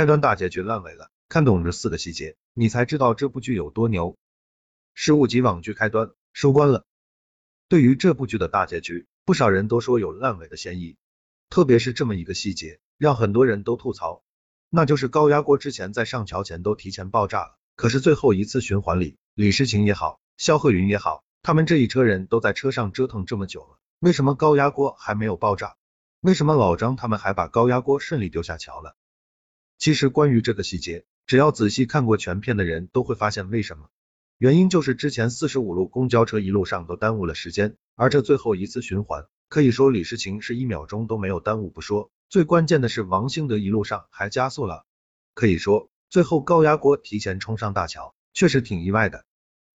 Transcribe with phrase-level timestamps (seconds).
[0.00, 4.16] 开端大结局烂尾了，看懂这四个细节，你才知道这部剧有多牛。
[4.94, 6.86] 失误及网剧开端收官了。
[7.68, 10.96] 对于这部剧的大结局，不少人都说有烂尾的嫌疑，
[11.50, 14.22] 特别是这么一个细节，让很多人都吐槽，
[14.70, 25.76] 那就是高压锅之前在上桥前都提前爆炸了，可是最后一次循环里，李诗情也好，肖鹤云也好，他们这一车人都在车上折腾这么久了，为什么高压锅还没有爆炸？
[26.22, 28.96] 为什么老张他们还把高压锅顺利丢下桥了？
[29.80, 33.88] 其实关于这个细节，只要仔细看过全片的人都会发现为什么。
[34.36, 44.84] 原因就是之前四十五路公交车一路上都耽误了时间，而这最后一次循环，可以说李诗情是一秒钟都没有耽误不说，最关键的是王兴德一路上还加速了，
[45.32, 49.24] 可以说最后高压锅提前冲上大桥，确实挺意外的。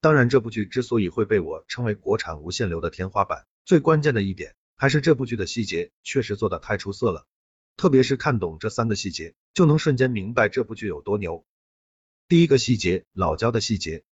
[0.02, 7.26] 当然，这部剧之所以会被我称为国产无限流的天花板，最关键的一点还是这部剧的细节确实做得太出色了。
[7.78, 11.46] 特别是看懂这三个细节，就能瞬间明白这部剧有多牛。
[12.28, 14.04] 第一个细节，老焦的细节。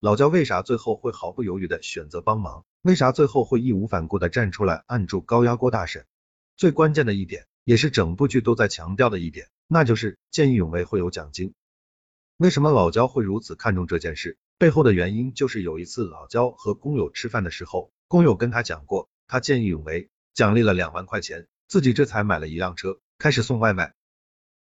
[0.00, 2.64] 老焦为啥最后会毫不犹豫的选择帮忙？
[2.82, 6.06] 为啥最后会义无反顾的站出来按住高压锅大婶？
[6.56, 11.52] 最关键的一点，也是整部剧都在强调的一点，那就是见义勇为会有奖金。
[12.36, 14.38] 为什么老焦会如此看重这件事？
[14.56, 21.46] 背后的原因就是有一次老焦和工友吃饭的时候，工友跟他讲过，他见义勇为，奖励了两万块钱。
[21.68, 23.92] 自己这才买了一辆车，开始送外卖。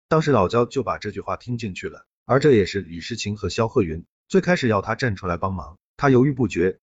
[0.07, 6.79] 当时老焦就把这句话听进去了，而这也是李诗情和肖鹤云最开始要他站出来帮忙，他犹豫不决。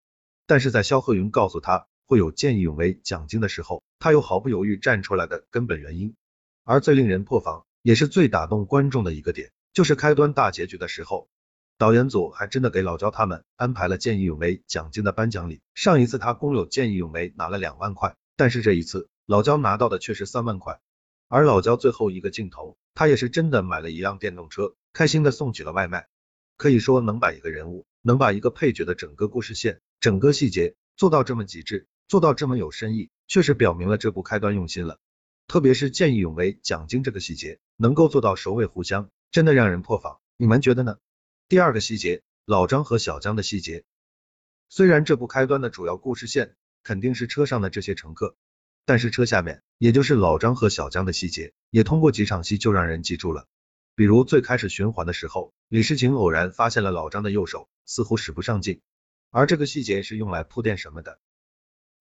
[0.48, 6.16] 但是在肖鹤云告诉他会有见义勇为奖金的时候，他又毫不犹豫站出来的根本原因。
[6.64, 11.30] 而最令人破防，也是最打动观众的一个点，就是开端大结局的时候，
[11.78, 15.62] 导演组还真的给老焦他们安排了见义勇为奖金的颁奖礼。
[15.76, 19.10] 上一次他工友见义勇为拿了两万块，但是这一次。
[19.28, 20.80] 老焦拿到的却是三万块，
[21.28, 26.08] 而老焦最后一个镜头，他也是真的买了一辆电动车，开心的送起了外卖。
[26.56, 34.98] 可以说能把一个人物，能把一个配角的整个故事线、整个细节做到这么极致，做到这么有深意，确实表明了这部开端用心了。
[35.46, 40.20] 特别是见义勇为奖金这个细节，能够做到首尾互相，真的让人破防。
[40.38, 41.00] 你们觉得呢？
[41.50, 43.84] 第二个细节，老张和小江的细节。
[44.70, 48.38] 虽然这部开端的主要故事线肯定是车上的这些乘客。
[48.88, 53.46] 但是车下面，也就是老张和小江的细节，也通过几场戏就让人记住了。
[53.96, 58.80] 比如最开始循环的时候，李诗情偶然发现了老张的右手似乎使不上劲，
[59.30, 61.20] 而这个细节是用来铺垫什么的？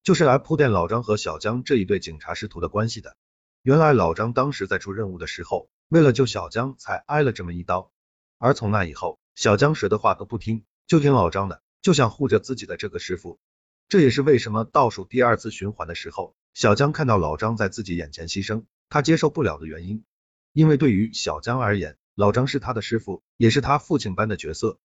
[0.04, 3.16] 就是来铺垫老张和小江这一对警察师徒的关系的。
[3.62, 7.90] 原来老张当时在出任务的时候，为了救小江才挨了这么一刀，
[8.38, 13.40] 而从那以后，小江谁的话都不听，就听老张的，就想护着自己的这个师傅。
[13.88, 16.34] 这也是为什么倒数第二次循环的时候。
[16.54, 20.04] 小江看到老张在自己眼前牺牲，他接受不了的原因，
[20.52, 24.78] 因为对于小江而言，老张是他的师傅，也是他父亲般的角色。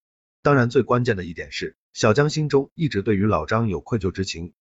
[0.44, 4.54] 当然，最关键的一点是，小江心中一直对于老张有愧疚之情。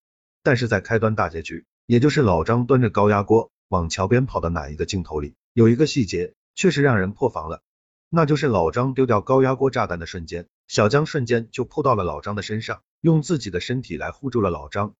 [0.43, 7.63] 但是在开端大结局，也就是老张端着高压锅往桥边跑的哪一个镜头里，有一个细节确实让人破防了，
[8.09, 14.95] 那就是老张丢掉高压锅炸弹的瞬间，小江瞬间就扑到了老张的身上，用自己的身体来护住了老张。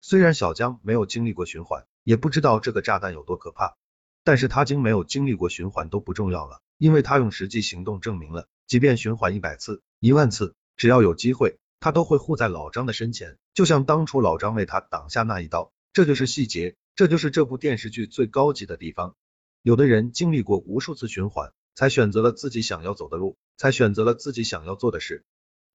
[0.00, 3.76] 虽然小江没有经历过循环，也不知道这个炸弹有多可怕，
[4.24, 15.72] 但是他经没有经历过循环都不重要了，因为他用实际行动证明了，即便循环一百次、一万次，只要有机会，他都会护在老张的身前，就像当初老张为他挡下那一刀。
[15.92, 19.16] 这就是细节，这就是这部电视剧最高级的地方。
[19.62, 25.24] 有的人经历过无数次循环，才选择了自己想要走的路，才选择了自己想要做的事。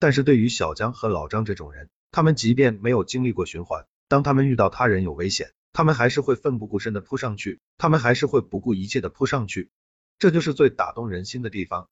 [0.02, 9.70] 但是对于小江和老张这种人，他们即便没有经历过循环，当他们遇到他人有危险，他们还是会奋不顾身的扑上去，他们还是会不顾一切的扑上去，
[10.18, 11.88] 这就是最打动人心的地方。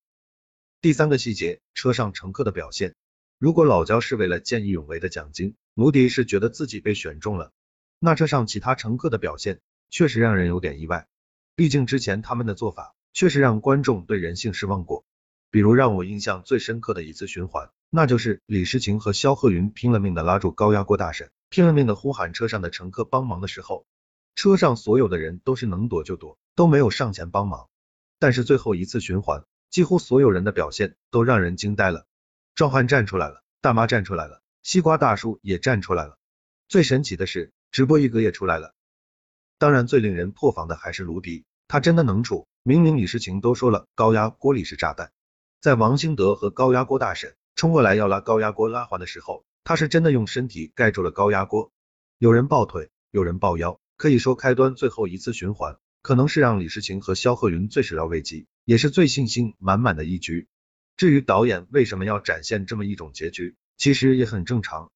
[0.81, 2.95] 第三个细节，车上乘客的表现。
[3.37, 7.51] 如果老焦是为了见义勇为的奖金，卢迪是觉得自己被选中了，
[7.99, 9.59] 那车上其他乘客的表现
[9.91, 11.07] 确实让人有点意外。
[11.55, 15.05] 毕竟之前他们的做法确实让观众对人性失望过。
[15.51, 21.31] 比如让我印象最深刻的一次循环，那就是李诗情和肖鹤云拼了命的拉住高压锅大婶。
[21.49, 23.87] 拼了命的呼喊车上的乘客帮忙的时候，
[24.35, 27.67] 车上所有的人都是能躲就躲，都没有上前帮忙。
[28.19, 32.05] 但是最后一次循环，几乎所有人的表现都让人惊呆了。
[32.53, 36.19] 壮汉站出来了，大妈站出来了，西瓜大叔也站出来了。
[36.67, 38.75] 最神奇的是，直播一哥也出来了。
[39.57, 42.47] 当然，最令人破防的还是卢迪，他真的能处。
[42.61, 45.11] 明明李诗情都说了高压锅里是炸弹，
[45.61, 49.43] 在王兴德和高压锅大婶冲过来要拉高压锅拉环的时候。
[49.65, 51.71] 他是真的用身体盖住了高压锅，
[52.17, 60.47] 有人抱腿，有人抱腰，可以说开端最后一次循环，可能是让李诗情和肖鹤云最始料未及，也是最信心满满的一局。
[60.97, 64.89] 至于导演为什么要展现这么一种结局，其实也很正常，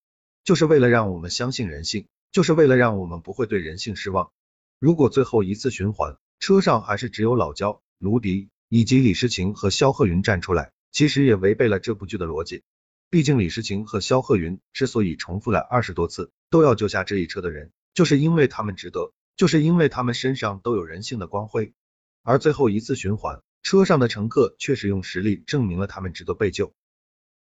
[0.44, 4.31] 就是为了让我们相信人性，就是为了让我们不会对人性失望。
[4.80, 12.63] 如果最后一次循环车上还是只有老焦、卢迪以及李诗情和肖鹤云站出来，其实也违背了这部剧的逻辑。
[13.11, 21.75] 毕竟李诗情和肖鹤云之所以重复了二十多次都要救下这一车的人，就是因为他们值得，就是因为他们身上都有人性的光辉。
[22.23, 26.73] 而最后一次循环，车上的乘客确实用实力证明了他们值得被救。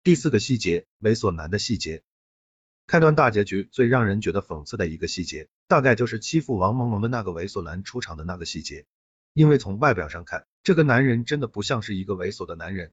[0.04, 2.01] 第四个细节，猥琐男的细节。
[2.88, 8.86] 开端大结局最让人觉得讽刺的一个细节，大概就是欺负王萌萌的那个猥琐男出场的那个细节。
[9.33, 12.92] 因为从外表上看，这个男人真的不像是一个猥琐的男人。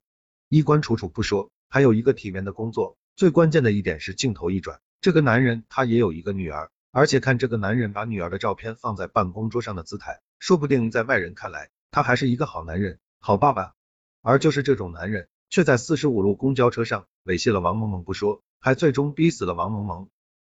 [0.49, 2.97] 衣冠楚楚不说，还有一个体面的工作。
[3.15, 10.21] 最关键的一点是镜头一转，这个男人他也有一个女儿，而且看这个男人把女儿的照片放在办公桌上的姿态。
[10.39, 13.73] 说不定在外人看来，他还是一个好男人、好爸爸。
[14.21, 20.09] 而就是这种男人，却在四十五路公交车上猥亵了王萌萌不说，还最终逼死了王萌萌。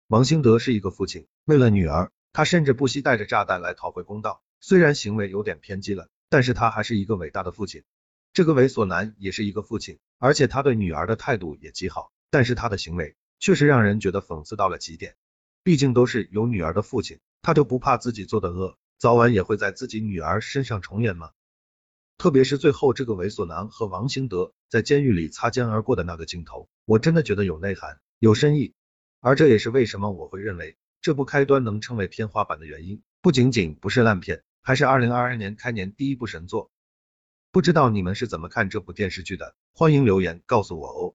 [0.08, 4.42] 王兴德是一个父亲，为了女儿，他甚至不惜带着炸弹来讨回公道。
[4.60, 7.84] 虽然行为有点偏激了，但是他还是一个伟大的父亲。
[8.32, 15.16] 这个猥琐男也是一个父亲，而且他对女儿的态度也极好，但是他的行为确实让人觉得讽刺到了极点。
[15.62, 18.76] 毕竟都是有女儿的父亲，他就不怕自己做的恶？
[18.98, 21.30] 早晚也会在自己女儿身上重演吗？
[22.18, 28.74] 特别是最后这个猥琐男和王兴德在监狱里擦肩而过的那个镜头，我真的觉得有内涵、有深意。
[29.20, 36.72] 而这也是为什么我会认为这部开端能称为天花板的原因，不仅仅不是烂片，还是二零二二年开年第一部神作。
[37.52, 39.54] 不知道你们是怎么看这部电视剧的？
[39.72, 41.14] 欢迎留言告诉我哦。